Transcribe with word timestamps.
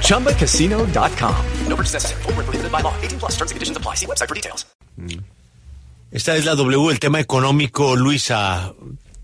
ChumbaCasino.com. 0.00 1.34
No 1.68 1.76
purchase 1.76 1.94
necessary. 1.94 2.22
Were 2.26 2.44
prohibited 2.44 2.72
by 2.72 2.80
law. 2.80 2.94
18 3.02 3.18
plus. 3.18 3.32
Terms 3.32 3.50
and 3.50 3.56
conditions 3.56 3.76
apply. 3.76 3.96
See 3.96 4.06
website 4.06 4.28
for 4.28 4.34
details. 4.34 4.64
Esta 6.10 6.36
es 6.36 6.44
la 6.44 6.54
W, 6.54 6.90
el 6.90 7.00
tema 7.00 7.18
económico. 7.18 7.96
Luisa, 7.96 8.72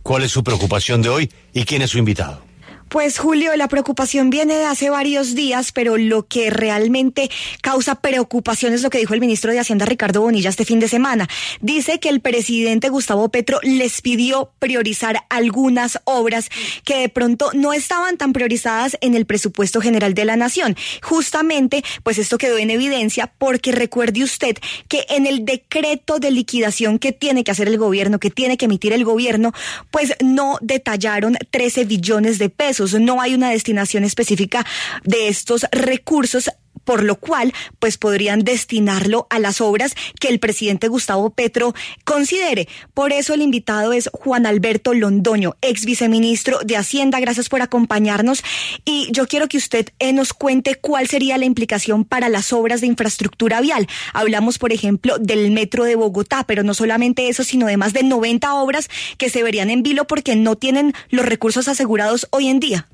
¿cuál 0.02 0.24
es 0.24 0.32
su 0.32 0.42
preocupación 0.42 1.02
de 1.02 1.08
hoy 1.08 1.30
y 1.52 1.64
quién 1.64 1.82
es 1.82 1.90
su 1.90 1.98
invitado? 1.98 2.49
Pues 2.90 3.20
Julio, 3.20 3.54
la 3.54 3.68
preocupación 3.68 4.30
viene 4.30 4.56
de 4.56 4.64
hace 4.64 4.90
varios 4.90 5.36
días, 5.36 5.70
pero 5.70 5.96
lo 5.96 6.26
que 6.26 6.50
realmente 6.50 7.30
causa 7.62 7.94
preocupación 7.94 8.72
es 8.72 8.82
lo 8.82 8.90
que 8.90 8.98
dijo 8.98 9.14
el 9.14 9.20
ministro 9.20 9.52
de 9.52 9.60
Hacienda 9.60 9.86
Ricardo 9.86 10.22
Bonilla 10.22 10.50
este 10.50 10.64
fin 10.64 10.80
de 10.80 10.88
semana. 10.88 11.28
Dice 11.60 12.00
que 12.00 12.08
el 12.08 12.20
presidente 12.20 12.88
Gustavo 12.88 13.28
Petro 13.28 13.60
les 13.62 14.02
pidió 14.02 14.50
priorizar 14.58 15.20
algunas 15.28 16.00
obras 16.02 16.48
que 16.84 16.96
de 16.96 17.08
pronto 17.08 17.52
no 17.54 17.72
estaban 17.72 18.16
tan 18.16 18.32
priorizadas 18.32 18.98
en 19.00 19.14
el 19.14 19.24
presupuesto 19.24 19.80
general 19.80 20.14
de 20.14 20.24
la 20.24 20.34
nación. 20.34 20.74
Justamente, 21.00 21.84
pues 22.02 22.18
esto 22.18 22.38
quedó 22.38 22.58
en 22.58 22.70
evidencia 22.70 23.32
porque 23.38 23.70
recuerde 23.70 24.24
usted 24.24 24.56
que 24.88 25.06
en 25.10 25.28
el 25.28 25.44
decreto 25.44 26.18
de 26.18 26.32
liquidación 26.32 26.98
que 26.98 27.12
tiene 27.12 27.44
que 27.44 27.52
hacer 27.52 27.68
el 27.68 27.78
gobierno, 27.78 28.18
que 28.18 28.30
tiene 28.30 28.56
que 28.56 28.64
emitir 28.64 28.92
el 28.92 29.04
gobierno, 29.04 29.52
pues 29.92 30.12
no 30.24 30.58
detallaron 30.60 31.38
13 31.52 31.84
billones 31.84 32.40
de 32.40 32.50
pesos 32.50 32.79
no 32.98 33.20
hay 33.20 33.34
una 33.34 33.50
destinación 33.50 34.04
específica 34.04 34.66
de 35.04 35.28
estos 35.28 35.66
recursos 35.72 36.50
por 36.90 37.04
lo 37.04 37.14
cual 37.14 37.54
pues 37.78 37.98
podrían 37.98 38.40
destinarlo 38.40 39.28
a 39.30 39.38
las 39.38 39.60
obras 39.60 39.94
que 40.18 40.26
el 40.26 40.40
presidente 40.40 40.88
Gustavo 40.88 41.30
Petro 41.30 41.72
considere. 42.02 42.66
Por 42.94 43.12
eso 43.12 43.32
el 43.32 43.42
invitado 43.42 43.92
es 43.92 44.10
Juan 44.12 44.44
Alberto 44.44 44.92
Londoño, 44.92 45.54
ex 45.62 45.84
viceministro 45.84 46.58
de 46.64 46.76
Hacienda. 46.76 47.20
Gracias 47.20 47.48
por 47.48 47.62
acompañarnos 47.62 48.42
y 48.84 49.06
yo 49.12 49.28
quiero 49.28 49.46
que 49.46 49.56
usted 49.56 49.90
eh, 50.00 50.12
nos 50.12 50.32
cuente 50.32 50.74
cuál 50.74 51.06
sería 51.06 51.38
la 51.38 51.44
implicación 51.44 52.04
para 52.04 52.28
las 52.28 52.52
obras 52.52 52.80
de 52.80 52.88
infraestructura 52.88 53.60
vial. 53.60 53.86
Hablamos, 54.12 54.58
por 54.58 54.72
ejemplo, 54.72 55.16
del 55.20 55.52
metro 55.52 55.84
de 55.84 55.94
Bogotá, 55.94 56.42
pero 56.42 56.64
no 56.64 56.74
solamente 56.74 57.28
eso, 57.28 57.44
sino 57.44 57.66
de 57.68 57.76
más 57.76 57.92
de 57.92 58.02
90 58.02 58.52
obras 58.54 58.88
que 59.16 59.30
se 59.30 59.44
verían 59.44 59.70
en 59.70 59.84
vilo 59.84 60.08
porque 60.08 60.34
no 60.34 60.56
tienen 60.56 60.92
los 61.08 61.24
recursos 61.24 61.68
asegurados 61.68 62.26
hoy 62.32 62.48
en 62.48 62.58
día. 62.58 62.88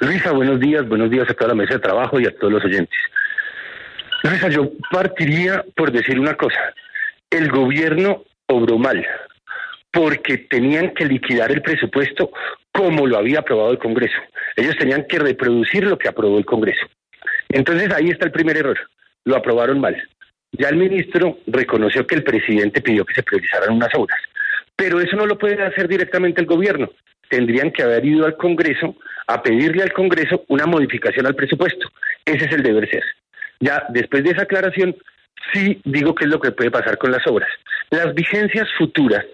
Luisa, 0.00 0.32
buenos 0.32 0.60
días, 0.60 0.86
buenos 0.86 1.10
días 1.10 1.28
a 1.30 1.34
toda 1.34 1.48
la 1.48 1.54
mesa 1.54 1.74
de 1.74 1.80
trabajo 1.80 2.20
y 2.20 2.26
a 2.26 2.36
todos 2.36 2.52
los 2.52 2.64
oyentes. 2.64 2.98
Luisa, 4.22 4.48
yo 4.50 4.70
partiría 4.90 5.64
por 5.74 5.90
decir 5.90 6.20
una 6.20 6.34
cosa. 6.34 6.74
El 7.30 7.50
gobierno 7.50 8.24
obró 8.46 8.78
mal 8.78 9.06
porque 9.90 10.36
tenían 10.36 10.92
que 10.92 11.06
liquidar 11.06 11.50
el 11.50 11.62
presupuesto 11.62 12.30
como 12.72 13.06
lo 13.06 13.16
había 13.16 13.38
aprobado 13.38 13.70
el 13.70 13.78
Congreso. 13.78 14.18
Ellos 14.54 14.76
tenían 14.76 15.06
que 15.08 15.18
reproducir 15.18 15.86
lo 15.86 15.96
que 15.96 16.08
aprobó 16.08 16.36
el 16.36 16.44
Congreso. 16.44 16.86
Entonces 17.48 17.90
ahí 17.94 18.10
está 18.10 18.26
el 18.26 18.32
primer 18.32 18.58
error. 18.58 18.78
Lo 19.24 19.36
aprobaron 19.36 19.80
mal. 19.80 19.96
Ya 20.52 20.68
el 20.68 20.76
ministro 20.76 21.38
reconoció 21.46 22.06
que 22.06 22.16
el 22.16 22.22
presidente 22.22 22.82
pidió 22.82 23.04
que 23.06 23.14
se 23.14 23.22
priorizaran 23.22 23.72
unas 23.72 23.94
obras, 23.94 24.20
pero 24.76 25.00
eso 25.00 25.16
no 25.16 25.24
lo 25.24 25.38
puede 25.38 25.62
hacer 25.62 25.88
directamente 25.88 26.42
el 26.42 26.46
gobierno. 26.46 26.90
Tendrían 27.28 27.70
que 27.70 27.82
haber 27.82 28.04
ido 28.04 28.26
al 28.26 28.36
Congreso 28.36 28.96
a 29.26 29.42
pedirle 29.42 29.82
al 29.82 29.92
Congreso 29.92 30.44
una 30.48 30.66
modificación 30.66 31.26
al 31.26 31.34
presupuesto. 31.34 31.88
Ese 32.24 32.44
es 32.44 32.52
el 32.52 32.62
deber 32.62 32.88
ser. 32.88 33.02
Ya 33.60 33.84
después 33.88 34.22
de 34.24 34.30
esa 34.30 34.42
aclaración, 34.42 34.94
sí 35.52 35.80
digo 35.84 36.14
qué 36.14 36.24
es 36.24 36.30
lo 36.30 36.40
que 36.40 36.52
puede 36.52 36.70
pasar 36.70 36.98
con 36.98 37.10
las 37.10 37.26
obras. 37.26 37.48
Las 37.90 38.14
vigencias 38.14 38.68
futuras 38.76 39.24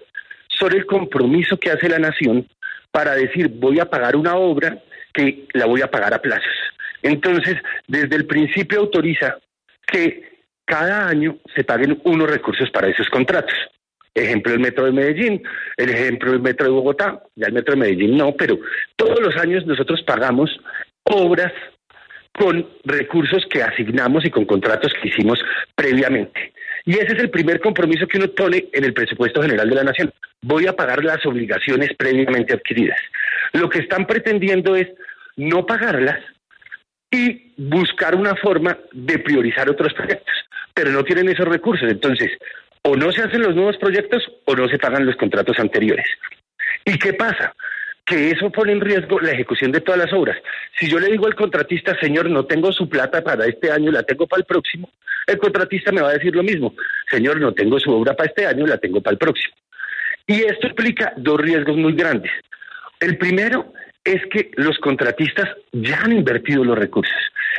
son 0.47 0.73
el 0.73 0.85
compromiso 0.85 1.57
que 1.57 1.71
hace 1.71 1.89
la 1.89 1.99
nación 1.99 2.47
para 2.91 3.15
decir 3.15 3.49
voy 3.49 3.79
a 3.79 3.89
pagar 3.89 4.15
una 4.15 4.35
obra 4.35 4.77
que 5.13 5.47
la 5.53 5.65
voy 5.65 5.81
a 5.81 5.91
pagar 5.91 6.13
a 6.13 6.21
plazos. 6.21 6.53
Entonces, 7.01 7.57
desde 7.87 8.15
el 8.15 8.25
principio 8.25 8.79
autoriza 8.79 9.37
que 9.87 10.33
cada 10.65 11.07
año 11.07 11.37
se 11.55 11.63
paguen 11.63 11.99
unos 12.05 12.29
recursos 12.29 12.69
para 12.71 12.87
esos 12.87 13.09
contratos. 13.09 13.53
Ejemplo, 14.15 14.53
el 14.53 14.59
metro 14.59 14.85
de 14.85 14.91
Medellín, 14.91 15.41
el 15.77 15.89
ejemplo 15.89 16.31
del 16.31 16.41
metro 16.41 16.67
de 16.67 16.71
Bogotá, 16.71 17.23
ya 17.35 17.47
el 17.47 17.53
metro 17.53 17.73
de 17.73 17.81
Medellín 17.81 18.17
no, 18.17 18.33
pero 18.35 18.59
todos 18.95 19.19
los 19.19 19.35
años 19.37 19.65
nosotros 19.65 20.03
pagamos 20.03 20.51
obras 21.03 21.51
con 22.33 22.67
recursos 22.83 23.45
que 23.49 23.63
asignamos 23.63 24.25
y 24.25 24.31
con 24.31 24.45
contratos 24.45 24.93
que 25.01 25.09
hicimos 25.09 25.39
previamente. 25.75 26.53
Y 26.85 26.93
ese 26.93 27.13
es 27.13 27.19
el 27.19 27.29
primer 27.29 27.59
compromiso 27.59 28.07
que 28.07 28.17
uno 28.17 28.27
pone 28.27 28.67
en 28.73 28.83
el 28.83 28.93
presupuesto 28.93 29.41
general 29.41 29.69
de 29.69 29.75
la 29.75 29.83
nación. 29.83 30.11
Voy 30.41 30.67
a 30.67 30.75
pagar 30.75 31.03
las 31.03 31.25
obligaciones 31.25 31.91
previamente 31.97 32.53
adquiridas. 32.53 32.99
Lo 33.53 33.69
que 33.69 33.79
están 33.79 34.05
pretendiendo 34.05 34.75
es 34.75 34.87
no 35.37 35.65
pagarlas 35.65 36.19
y 37.09 37.53
buscar 37.57 38.15
una 38.15 38.35
forma 38.35 38.77
de 38.91 39.19
priorizar 39.19 39.69
otros 39.69 39.93
proyectos, 39.93 40.35
pero 40.73 40.91
no 40.91 41.03
tienen 41.03 41.29
esos 41.29 41.47
recursos. 41.47 41.89
Entonces, 41.89 42.31
o 42.83 42.95
no 42.95 43.11
se 43.11 43.21
hacen 43.21 43.41
los 43.41 43.55
nuevos 43.55 43.77
proyectos 43.77 44.23
o 44.45 44.55
no 44.55 44.67
se 44.67 44.77
pagan 44.77 45.05
los 45.05 45.15
contratos 45.15 45.57
anteriores. 45.59 46.05
¿Y 46.85 46.97
qué 46.99 47.13
pasa? 47.13 47.53
Que 48.05 48.31
eso 48.31 48.51
pone 48.51 48.73
en 48.73 48.81
riesgo 48.81 49.19
la 49.19 49.31
ejecución 49.31 49.71
de 49.71 49.79
todas 49.81 50.01
las 50.01 50.13
obras. 50.13 50.37
Si 50.77 50.89
yo 50.89 50.99
le 50.99 51.07
digo 51.07 51.25
al 51.25 51.35
contratista, 51.35 51.97
señor, 51.99 52.29
no 52.29 52.45
tengo 52.45 52.71
su 52.71 52.89
plata 52.89 53.23
para 53.23 53.45
este 53.45 53.71
año, 53.71 53.91
la 53.91 54.03
tengo 54.03 54.27
para 54.27 54.41
el 54.41 54.45
próximo, 54.45 54.89
el 55.27 55.37
contratista 55.37 55.91
me 55.91 56.01
va 56.01 56.09
a 56.09 56.13
decir 56.13 56.35
lo 56.35 56.43
mismo, 56.43 56.75
señor, 57.09 57.39
no 57.39 57.53
tengo 57.53 57.79
su 57.79 57.91
obra 57.91 58.13
para 58.13 58.29
este 58.29 58.45
año, 58.45 58.67
la 58.67 58.77
tengo 58.77 59.01
para 59.01 59.13
el 59.13 59.17
próximo. 59.17 59.55
Y 60.27 60.41
esto 60.41 60.67
implica 60.67 61.13
dos 61.17 61.39
riesgos 61.39 61.77
muy 61.77 61.93
grandes. 61.93 62.31
El 62.99 63.17
primero 63.17 63.73
es 64.03 64.21
que 64.27 64.51
los 64.55 64.77
contratistas 64.79 65.49
ya 65.71 66.01
han 66.01 66.11
invertido 66.11 66.63
los 66.63 66.77
recursos, 66.77 67.15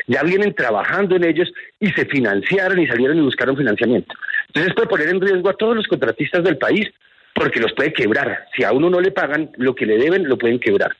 ya 0.06 0.22
vienen 0.22 0.54
trabajando 0.54 1.16
en 1.16 1.24
ellos 1.24 1.50
y 1.80 1.90
se 1.92 2.04
financiaron 2.04 2.78
y 2.78 2.86
salieron 2.86 3.18
y 3.18 3.22
buscaron 3.22 3.56
financiamiento. 3.56 4.14
Entonces 4.54 4.74
puede 4.74 4.88
poner 4.88 5.08
en 5.08 5.20
riesgo 5.20 5.48
a 5.50 5.56
todos 5.56 5.76
los 5.76 5.86
contratistas 5.88 6.44
del 6.44 6.58
país 6.58 6.88
porque 7.34 7.60
los 7.60 7.72
puede 7.72 7.92
quebrar. 7.92 8.46
Si 8.56 8.62
a 8.62 8.72
uno 8.72 8.88
no 8.88 9.00
le 9.00 9.10
pagan 9.10 9.50
lo 9.56 9.74
que 9.74 9.84
le 9.84 9.98
deben, 9.98 10.28
lo 10.28 10.38
pueden 10.38 10.60
quebrar. 10.60 10.96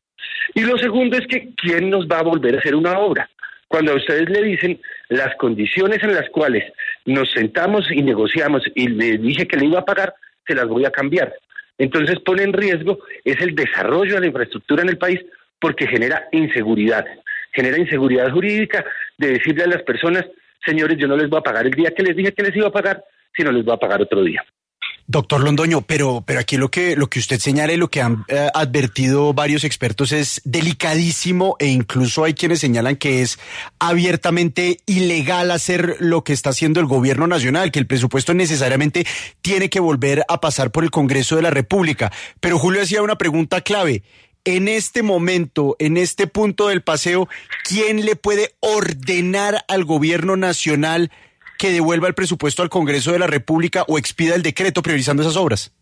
Y 0.55 0.63
lo 0.63 0.77
segundo 0.77 1.17
es 1.17 1.27
que 1.27 1.51
¿quién 1.57 1.89
nos 1.89 2.07
va 2.07 2.19
a 2.19 2.25
volver 2.25 2.57
a 2.57 2.59
hacer 2.59 2.75
una 2.75 2.99
obra? 2.99 3.31
Cuando 3.69 3.93
a 3.93 3.97
ustedes 3.97 4.29
le 4.29 4.43
dicen 4.43 4.81
las 5.09 5.35
condiciones 5.37 6.03
en 6.03 6.15
las 6.15 6.29
cuales 6.31 6.65
nos 7.07 7.31
sentamos 7.31 7.91
y 7.91 8.03
negociamos 8.03 8.63
y 8.75 8.89
le 8.89 9.19
dije 9.19 9.47
que 9.47 9.57
le 9.57 9.67
iba 9.67 9.81
a 9.81 9.85
pagar, 9.85 10.15
se 10.47 10.55
las 10.55 10.67
voy 10.67 10.85
a 10.85 10.91
cambiar. 10.91 11.33
Entonces 11.79 12.19
pone 12.21 12.43
en 12.43 12.53
riesgo 12.53 12.99
es 13.25 13.41
el 13.41 13.55
desarrollo 13.55 14.15
de 14.15 14.21
la 14.21 14.27
infraestructura 14.27 14.83
en 14.83 14.91
el 14.91 14.99
país 14.99 15.21
porque 15.61 15.87
genera 15.87 16.29
inseguridad, 16.33 17.05
genera 17.53 17.79
inseguridad 17.79 18.31
jurídica 18.31 18.85
de 19.19 19.33
decirle 19.33 19.65
a 19.65 19.69
las 19.69 19.83
personas, 19.83 20.25
señores, 20.65 20.99
yo 20.99 21.09
no 21.09 21.17
les 21.17 21.29
voy 21.29 21.39
a 21.39 21.43
pagar 21.43 21.67
el 21.67 21.73
día 21.73 21.93
que 21.93 22.03
les 22.03 22.17
dije 22.17 22.33
que 22.33 22.43
les 22.43 22.57
iba 22.57 22.69
a 22.69 22.73
pagar, 22.73 23.03
sino 23.37 23.53
les 23.53 23.65
voy 23.65 23.75
a 23.75 23.79
pagar 23.79 24.03
otro 24.03 24.23
día. 24.23 24.43
Doctor 25.07 25.43
Londoño, 25.43 25.83
pero, 25.83 26.25
pero 26.27 26.41
aquí 26.41 26.57
lo 26.57 26.71
que, 26.71 26.97
lo 26.97 27.09
que 27.09 27.19
usted 27.19 27.39
señala 27.39 27.75
y 27.75 27.77
lo 27.77 27.89
que 27.89 28.01
han 28.01 28.25
eh, 28.29 28.49
advertido 28.55 29.35
varios 29.35 29.65
expertos 29.65 30.13
es 30.13 30.41
delicadísimo 30.45 31.57
e 31.59 31.67
incluso 31.67 32.25
hay 32.25 32.33
quienes 32.33 32.61
señalan 32.61 32.97
que 32.97 33.21
es 33.21 33.39
abiertamente 33.79 34.79
ilegal 34.87 35.51
hacer 35.51 35.97
lo 36.01 36.25
que 36.25 36.33
está 36.33 36.51
haciendo 36.51 36.81
el 36.81 36.87
gobierno 36.87 37.27
nacional, 37.27 37.71
que 37.71 37.81
el 37.81 37.87
presupuesto 37.87 38.33
necesariamente 38.33 39.07
tiene 39.43 39.69
que 39.69 39.81
volver 39.81 40.25
a 40.27 40.41
pasar 40.41 40.71
por 40.71 40.85
el 40.85 40.91
Congreso 40.91 41.37
de 41.37 41.43
la 41.43 41.51
República. 41.51 42.11
Pero 42.41 42.59
Julio 42.59 42.81
hacía 42.81 43.03
una 43.03 43.19
pregunta 43.19 43.61
clave. 43.61 44.03
En 44.47 44.69
este 44.69 45.03
momento, 45.03 45.77
en 45.79 45.99
este 45.99 46.27
punto 46.27 46.69
del 46.69 46.83
paseo, 46.83 47.29
¿quién 47.67 48.07
le 48.07 48.17
puede 48.17 48.55
ordenar 48.61 49.65
al 49.69 49.85
gobierno 49.85 50.37
nacional 50.37 51.11
que 51.65 51.73
devuelva 51.73 52.09
el 52.09 52.15
presupuesto 52.15 52.63
al 52.63 52.69
Congreso 52.69 53.13
de 53.13 53.19
la 53.19 53.27
República 53.27 53.85
o 53.89 53.97
expida 53.97 54.35
el 54.35 54.43
decreto 54.43 54.83
priorizando 54.83 55.23
esas 55.23 55.35
obras? 55.35 55.73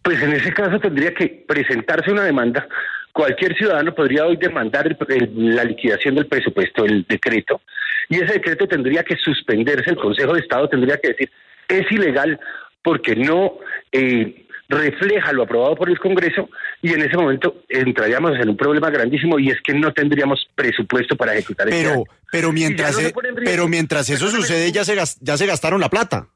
Pues 0.00 0.22
en 0.22 0.32
ese 0.32 0.54
caso 0.54 0.78
tendría 0.78 1.12
que 1.12 1.26
presentarse 1.26 2.12
una 2.12 2.22
demanda. 2.22 2.68
Cualquier 3.12 3.56
ciudadano 3.56 3.92
podría 3.92 4.26
hoy 4.26 4.36
demandar 4.36 4.96
la 5.34 5.64
liquidación 5.64 6.14
del 6.14 6.28
presupuesto, 6.28 6.84
el 6.84 7.04
decreto, 7.08 7.60
y 8.08 8.18
ese 8.18 8.34
decreto 8.34 8.68
tendría 8.68 9.02
que 9.02 9.16
suspenderse. 9.16 9.90
El 9.90 9.96
Consejo 9.96 10.34
de 10.34 10.40
Estado 10.40 10.68
tendría 10.68 10.98
que 10.98 11.08
decir 11.08 11.32
es 11.66 11.90
ilegal 11.90 12.38
porque 12.80 13.16
no 13.16 13.58
eh, 13.90 14.46
refleja 14.70 15.32
lo 15.32 15.42
aprobado 15.42 15.74
por 15.74 15.90
el 15.90 15.98
Congreso 15.98 16.48
y 16.80 16.92
en 16.92 17.02
ese 17.02 17.16
momento 17.16 17.62
entraríamos 17.68 18.38
en 18.38 18.48
un 18.50 18.56
problema 18.56 18.88
grandísimo 18.88 19.38
y 19.38 19.50
es 19.50 19.60
que 19.62 19.74
no 19.74 19.92
tendríamos 19.92 20.48
presupuesto 20.54 21.16
para 21.16 21.34
ejecutar 21.34 21.68
este 21.68 21.82
Pero, 21.82 21.92
año. 21.94 22.04
pero 22.30 22.52
mientras, 22.52 22.94
no 22.94 23.08
e- 23.08 23.12
pero 23.44 23.66
mientras 23.68 24.08
eso 24.08 24.28
sucede 24.28 24.70
ya 24.70 24.84
se, 24.84 24.96
ya 25.20 25.36
se 25.36 25.46
gastaron 25.46 25.80
la 25.80 25.88
plata. 25.88 26.28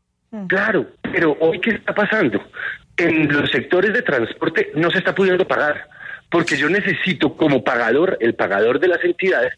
Claro, 0.48 0.88
pero 1.00 1.36
hoy 1.40 1.60
qué 1.60 1.70
está 1.70 1.94
pasando? 1.94 2.44
En 2.96 3.32
los 3.32 3.48
sectores 3.50 3.92
de 3.92 4.02
transporte 4.02 4.72
no 4.74 4.90
se 4.90 4.98
está 4.98 5.14
pudiendo 5.14 5.46
pagar, 5.46 5.88
porque 6.28 6.56
yo 6.56 6.68
necesito 6.68 7.36
como 7.36 7.62
pagador, 7.62 8.16
el 8.20 8.34
pagador 8.34 8.80
de 8.80 8.88
las 8.88 9.04
entidades, 9.04 9.52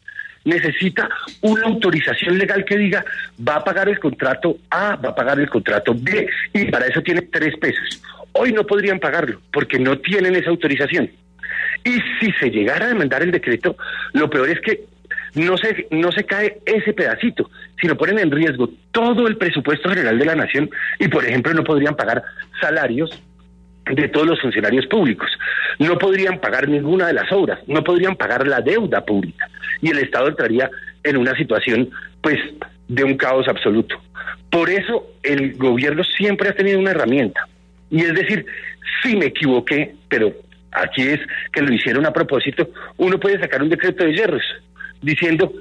necesita 0.45 1.09
una 1.41 1.63
autorización 1.65 2.37
legal 2.37 2.63
que 2.63 2.77
diga 2.77 3.03
va 3.45 3.55
a 3.55 3.63
pagar 3.63 3.89
el 3.89 3.99
contrato 3.99 4.57
A, 4.69 4.95
va 4.97 5.09
a 5.09 5.15
pagar 5.15 5.39
el 5.39 5.49
contrato 5.49 5.95
B, 5.95 6.29
y 6.53 6.65
para 6.65 6.85
eso 6.85 7.01
tiene 7.01 7.23
tres 7.23 7.55
pesos. 7.57 8.01
Hoy 8.33 8.51
no 8.53 8.65
podrían 8.65 8.99
pagarlo, 8.99 9.41
porque 9.51 9.79
no 9.79 9.97
tienen 9.99 10.35
esa 10.35 10.49
autorización. 10.49 11.09
Y 11.83 11.97
si 12.19 12.31
se 12.39 12.49
llegara 12.49 12.85
a 12.85 12.89
demandar 12.89 13.23
el 13.23 13.31
decreto, 13.31 13.77
lo 14.13 14.29
peor 14.29 14.49
es 14.49 14.59
que 14.61 14.85
no 15.35 15.57
se, 15.57 15.87
no 15.91 16.11
se 16.11 16.25
cae 16.25 16.59
ese 16.65 16.93
pedacito, 16.93 17.49
sino 17.79 17.97
ponen 17.97 18.19
en 18.19 18.31
riesgo 18.31 18.69
todo 18.91 19.27
el 19.27 19.37
presupuesto 19.37 19.89
general 19.89 20.17
de 20.17 20.25
la 20.25 20.35
nación 20.35 20.69
y, 20.99 21.07
por 21.07 21.25
ejemplo, 21.25 21.53
no 21.53 21.63
podrían 21.63 21.95
pagar 21.95 22.23
salarios 22.59 23.09
de 23.85 24.07
todos 24.09 24.27
los 24.27 24.41
funcionarios 24.41 24.85
públicos. 24.87 25.29
No 25.79 25.97
podrían 25.97 26.39
pagar 26.39 26.67
ninguna 26.67 27.07
de 27.07 27.13
las 27.13 27.31
obras, 27.31 27.59
no 27.67 27.83
podrían 27.83 28.15
pagar 28.15 28.47
la 28.47 28.61
deuda 28.61 29.05
pública 29.05 29.47
y 29.81 29.89
el 29.89 29.99
Estado 29.99 30.27
entraría 30.27 30.69
en 31.03 31.17
una 31.17 31.35
situación, 31.35 31.89
pues, 32.21 32.39
de 32.87 33.03
un 33.03 33.15
caos 33.15 33.47
absoluto. 33.47 34.01
Por 34.49 34.69
eso 34.69 35.07
el 35.23 35.55
gobierno 35.55 36.03
siempre 36.03 36.49
ha 36.49 36.55
tenido 36.55 36.79
una 36.79 36.91
herramienta 36.91 37.47
y 37.89 38.01
es 38.01 38.13
decir, 38.13 38.45
si 39.01 39.15
me 39.15 39.27
equivoqué, 39.27 39.95
pero 40.09 40.33
aquí 40.71 41.03
es 41.03 41.19
que 41.51 41.61
lo 41.61 41.73
hicieron 41.73 42.05
a 42.05 42.13
propósito, 42.13 42.69
uno 42.97 43.19
puede 43.19 43.39
sacar 43.39 43.61
un 43.61 43.69
decreto 43.69 44.03
de 44.03 44.13
hierros 44.13 44.43
diciendo 45.01 45.51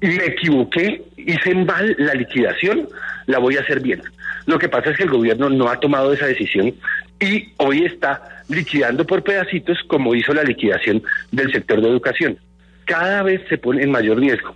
me 0.00 0.26
equivoqué, 0.26 1.02
hice 1.16 1.54
mal 1.54 1.94
la 1.98 2.14
liquidación, 2.14 2.88
la 3.26 3.38
voy 3.38 3.56
a 3.56 3.60
hacer 3.60 3.80
bien. 3.80 4.02
Lo 4.46 4.58
que 4.58 4.68
pasa 4.68 4.90
es 4.90 4.96
que 4.96 5.04
el 5.04 5.10
gobierno 5.10 5.48
no 5.48 5.68
ha 5.68 5.80
tomado 5.80 6.12
esa 6.12 6.26
decisión 6.26 6.74
y 7.20 7.48
hoy 7.56 7.84
está 7.84 8.42
liquidando 8.48 9.06
por 9.06 9.22
pedacitos 9.22 9.78
como 9.88 10.14
hizo 10.14 10.32
la 10.34 10.44
liquidación 10.44 11.02
del 11.32 11.50
sector 11.50 11.80
de 11.80 11.88
educación. 11.88 12.38
Cada 12.84 13.22
vez 13.22 13.40
se 13.48 13.58
pone 13.58 13.82
en 13.82 13.90
mayor 13.90 14.18
riesgo. 14.18 14.54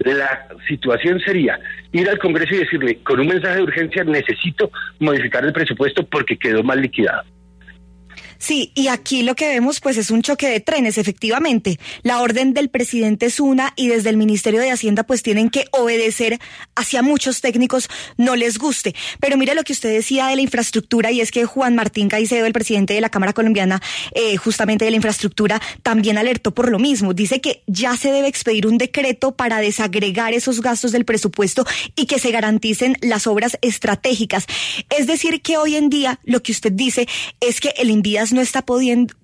La 0.00 0.46
situación 0.68 1.20
sería 1.20 1.58
ir 2.00 2.08
al 2.10 2.18
Congreso 2.18 2.54
y 2.54 2.58
decirle, 2.58 2.98
con 3.04 3.20
un 3.20 3.28
mensaje 3.28 3.56
de 3.56 3.62
urgencia, 3.62 4.04
necesito 4.04 4.70
modificar 4.98 5.44
el 5.44 5.52
presupuesto 5.52 6.04
porque 6.04 6.36
quedó 6.36 6.62
mal 6.62 6.80
liquidado. 6.80 7.22
Sí, 8.44 8.72
y 8.74 8.88
aquí 8.88 9.22
lo 9.22 9.36
que 9.36 9.48
vemos 9.48 9.80
pues 9.80 9.96
es 9.96 10.10
un 10.10 10.20
choque 10.20 10.46
de 10.46 10.60
trenes, 10.60 10.98
efectivamente. 10.98 11.80
La 12.02 12.20
orden 12.20 12.52
del 12.52 12.68
presidente 12.68 13.24
es 13.24 13.40
una 13.40 13.72
y 13.74 13.88
desde 13.88 14.10
el 14.10 14.18
Ministerio 14.18 14.60
de 14.60 14.70
Hacienda 14.70 15.02
pues 15.02 15.22
tienen 15.22 15.48
que 15.48 15.64
obedecer 15.70 16.38
hacia 16.76 17.00
muchos 17.00 17.40
técnicos 17.40 17.88
no 18.18 18.36
les 18.36 18.58
guste. 18.58 18.94
Pero 19.18 19.38
mire 19.38 19.54
lo 19.54 19.62
que 19.62 19.72
usted 19.72 19.90
decía 19.90 20.26
de 20.26 20.36
la 20.36 20.42
infraestructura 20.42 21.10
y 21.10 21.22
es 21.22 21.30
que 21.30 21.46
Juan 21.46 21.74
Martín 21.74 22.10
Caicedo, 22.10 22.44
el 22.44 22.52
presidente 22.52 22.92
de 22.92 23.00
la 23.00 23.08
Cámara 23.08 23.32
Colombiana 23.32 23.80
eh, 24.12 24.36
justamente 24.36 24.84
de 24.84 24.90
la 24.90 24.98
infraestructura, 24.98 25.58
también 25.82 26.18
alertó 26.18 26.52
por 26.52 26.70
lo 26.70 26.78
mismo. 26.78 27.14
Dice 27.14 27.40
que 27.40 27.62
ya 27.66 27.96
se 27.96 28.12
debe 28.12 28.28
expedir 28.28 28.66
un 28.66 28.76
decreto 28.76 29.32
para 29.32 29.60
desagregar 29.60 30.34
esos 30.34 30.60
gastos 30.60 30.92
del 30.92 31.06
presupuesto 31.06 31.64
y 31.96 32.04
que 32.04 32.18
se 32.18 32.30
garanticen 32.30 32.98
las 33.00 33.26
obras 33.26 33.56
estratégicas. 33.62 34.44
Es 34.90 35.06
decir, 35.06 35.40
que 35.40 35.56
hoy 35.56 35.76
en 35.76 35.88
día 35.88 36.20
lo 36.24 36.42
que 36.42 36.52
usted 36.52 36.72
dice 36.72 37.08
es 37.40 37.62
que 37.62 37.72
el 37.78 37.88
Invías 37.88 38.33
no 38.34 38.40
está 38.40 38.62
pudiendo, 38.62 39.14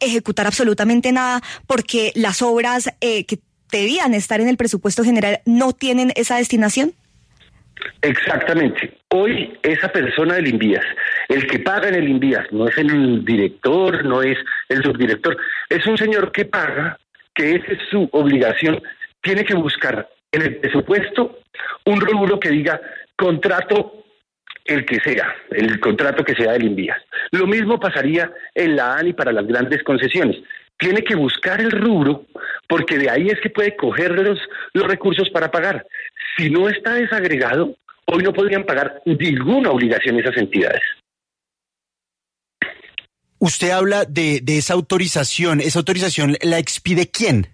ejecutar 0.00 0.46
absolutamente 0.46 1.12
nada 1.12 1.42
porque 1.66 2.12
las 2.14 2.42
obras 2.42 2.90
eh, 3.00 3.24
que 3.26 3.38
debían 3.70 4.14
estar 4.14 4.40
en 4.40 4.48
el 4.48 4.56
presupuesto 4.56 5.02
general 5.04 5.40
no 5.44 5.72
tienen 5.72 6.12
esa 6.16 6.36
destinación. 6.36 6.92
Exactamente. 8.02 8.98
Hoy 9.08 9.58
esa 9.62 9.88
persona 9.88 10.34
del 10.34 10.48
Invías, 10.48 10.84
el 11.28 11.46
que 11.46 11.58
paga 11.58 11.88
en 11.88 11.96
el 11.96 12.08
Invías, 12.08 12.46
no 12.52 12.68
es 12.68 12.78
el 12.78 13.24
director, 13.24 14.04
no 14.04 14.22
es 14.22 14.38
el 14.68 14.82
subdirector, 14.82 15.36
es 15.68 15.86
un 15.86 15.98
señor 15.98 16.32
que 16.32 16.44
paga, 16.44 16.98
que 17.34 17.56
esa 17.56 17.72
es 17.72 17.78
su 17.90 18.08
obligación, 18.12 18.80
tiene 19.22 19.44
que 19.44 19.54
buscar 19.54 20.08
en 20.30 20.42
el 20.42 20.56
presupuesto 20.56 21.38
un 21.86 22.00
rubro 22.00 22.38
que 22.38 22.50
diga 22.50 22.80
contrato 23.16 24.01
el 24.64 24.84
que 24.84 25.00
sea, 25.00 25.34
el 25.50 25.80
contrato 25.80 26.24
que 26.24 26.34
sea 26.34 26.52
del 26.52 26.64
Invías. 26.64 27.00
Lo 27.30 27.46
mismo 27.46 27.80
pasaría 27.80 28.30
en 28.54 28.76
la 28.76 28.96
ANI 28.96 29.12
para 29.12 29.32
las 29.32 29.46
grandes 29.46 29.82
concesiones. 29.82 30.36
Tiene 30.78 31.02
que 31.02 31.14
buscar 31.14 31.60
el 31.60 31.70
rubro 31.70 32.26
porque 32.68 32.98
de 32.98 33.10
ahí 33.10 33.28
es 33.28 33.40
que 33.40 33.50
puede 33.50 33.76
coger 33.76 34.12
los, 34.12 34.38
los 34.72 34.86
recursos 34.86 35.30
para 35.30 35.50
pagar. 35.50 35.86
Si 36.36 36.50
no 36.50 36.68
está 36.68 36.94
desagregado, 36.94 37.76
hoy 38.06 38.22
no 38.22 38.32
podrían 38.32 38.64
pagar 38.64 39.00
ninguna 39.04 39.70
obligación 39.70 40.18
esas 40.18 40.36
entidades. 40.36 40.82
Usted 43.38 43.70
habla 43.70 44.04
de, 44.04 44.40
de 44.40 44.58
esa 44.58 44.74
autorización. 44.74 45.60
¿Esa 45.60 45.80
autorización 45.80 46.36
la 46.42 46.58
expide 46.58 47.10
quién? 47.10 47.48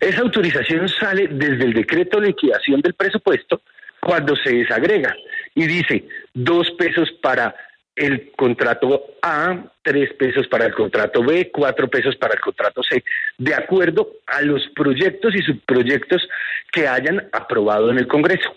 Esa 0.00 0.22
autorización 0.22 0.88
sale 0.88 1.28
desde 1.28 1.64
el 1.64 1.74
decreto 1.74 2.20
de 2.20 2.28
liquidación 2.28 2.80
del 2.80 2.94
presupuesto 2.94 3.60
cuando 4.00 4.34
se 4.36 4.50
desagrega 4.50 5.14
y 5.58 5.66
dice 5.66 6.04
dos 6.34 6.70
pesos 6.78 7.10
para 7.20 7.52
el 7.96 8.30
contrato 8.36 9.06
A, 9.22 9.64
tres 9.82 10.14
pesos 10.14 10.46
para 10.46 10.66
el 10.66 10.72
contrato 10.72 11.20
B, 11.24 11.50
cuatro 11.52 11.88
pesos 11.88 12.14
para 12.14 12.34
el 12.34 12.40
contrato 12.40 12.80
C, 12.84 13.02
de 13.38 13.54
acuerdo 13.54 14.08
a 14.28 14.40
los 14.42 14.62
proyectos 14.68 15.34
y 15.34 15.42
subproyectos 15.42 16.28
que 16.70 16.86
hayan 16.86 17.28
aprobado 17.32 17.90
en 17.90 17.98
el 17.98 18.06
Congreso. 18.06 18.54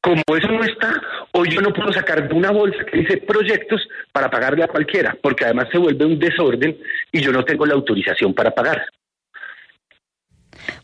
Como 0.00 0.20
eso 0.36 0.48
no 0.48 0.64
está, 0.64 1.00
hoy 1.30 1.48
yo 1.48 1.60
no 1.60 1.72
puedo 1.72 1.92
sacar 1.92 2.28
de 2.28 2.34
una 2.34 2.50
bolsa 2.50 2.84
que 2.86 2.98
dice 2.98 3.18
proyectos 3.18 3.86
para 4.10 4.28
pagarle 4.28 4.64
a 4.64 4.68
cualquiera, 4.68 5.16
porque 5.22 5.44
además 5.44 5.68
se 5.70 5.78
vuelve 5.78 6.04
un 6.04 6.18
desorden 6.18 6.76
y 7.12 7.20
yo 7.20 7.30
no 7.30 7.44
tengo 7.44 7.66
la 7.66 7.74
autorización 7.74 8.34
para 8.34 8.50
pagar. 8.50 8.84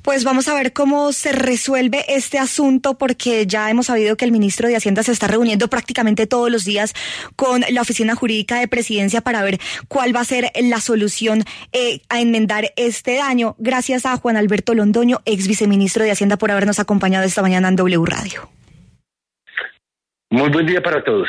Pues 0.09 0.25
vamos 0.25 0.49
a 0.49 0.55
ver 0.55 0.73
cómo 0.73 1.13
se 1.13 1.33
resuelve 1.33 2.03
este 2.09 2.39
asunto 2.39 2.97
porque 2.97 3.47
ya 3.47 3.69
hemos 3.69 3.89
sabido 3.89 4.17
que 4.17 4.25
el 4.25 4.33
ministro 4.33 4.67
de 4.67 4.75
Hacienda 4.75 5.03
se 5.03 5.13
está 5.13 5.27
reuniendo 5.27 5.69
prácticamente 5.69 6.27
todos 6.27 6.51
los 6.51 6.65
días 6.65 6.95
con 7.37 7.63
la 7.69 7.83
oficina 7.83 8.15
jurídica 8.15 8.59
de 8.59 8.69
presidencia 8.69 9.21
para 9.21 9.43
ver 9.43 9.59
cuál 9.87 10.17
va 10.17 10.21
a 10.21 10.25
ser 10.25 10.51
la 10.63 10.81
solución 10.81 11.45
eh, 11.73 12.01
a 12.09 12.23
enmendar 12.23 12.73
este 12.77 13.17
daño. 13.17 13.55
Gracias 13.59 14.07
a 14.07 14.17
Juan 14.17 14.39
Alberto 14.39 14.73
Londoño, 14.73 15.21
ex 15.27 15.47
viceministro 15.47 16.05
de 16.05 16.13
Hacienda, 16.13 16.39
por 16.39 16.51
habernos 16.53 16.79
acompañado 16.79 17.27
esta 17.27 17.43
mañana 17.43 17.69
en 17.69 17.77
W 17.77 18.03
Radio. 18.07 18.49
Muy 20.31 20.49
buen 20.49 20.65
día 20.65 20.83
para 20.83 21.05
todos. 21.05 21.29